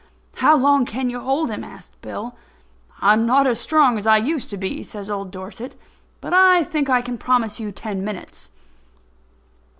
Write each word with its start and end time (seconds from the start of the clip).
"How 0.37 0.57
long 0.57 0.85
can 0.87 1.11
you 1.11 1.19
hold 1.19 1.51
him?" 1.51 1.63
asks 1.63 1.95
Bill. 2.01 2.35
"I'm 3.01 3.27
not 3.27 3.45
as 3.45 3.59
strong 3.59 3.99
as 3.99 4.07
I 4.07 4.17
used 4.17 4.49
to 4.49 4.57
be," 4.57 4.81
says 4.83 5.11
old 5.11 5.29
Dorset, 5.29 5.75
"but 6.21 6.33
I 6.33 6.63
think 6.63 6.89
I 6.89 7.03
can 7.03 7.19
promise 7.19 7.59
you 7.59 7.71
ten 7.71 8.03
minutes." 8.03 8.49